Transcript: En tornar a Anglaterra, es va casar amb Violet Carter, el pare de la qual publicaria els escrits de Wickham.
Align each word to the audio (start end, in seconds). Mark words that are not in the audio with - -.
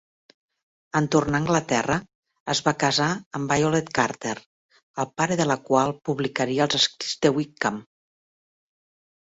En 0.99 1.09
tornar 1.15 1.37
a 1.41 1.45
Anglaterra, 1.45 1.97
es 2.55 2.61
va 2.69 2.73
casar 2.85 3.09
amb 3.41 3.53
Violet 3.57 3.93
Carter, 4.01 4.35
el 5.05 5.13
pare 5.21 5.41
de 5.43 5.49
la 5.53 5.61
qual 5.71 5.97
publicaria 6.11 6.69
els 6.69 6.83
escrits 6.83 7.17
de 7.27 7.37
Wickham. 7.39 7.81